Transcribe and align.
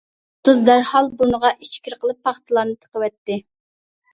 يۇلتۇز 0.45 0.61
دەرھال 0.69 1.09
بۇرنىغا 1.19 1.51
ئىچكىرى 1.67 1.99
قىلىپ 2.07 2.25
پاختىلارنى 2.29 2.77
تىقىۋەتتى. 2.87 3.39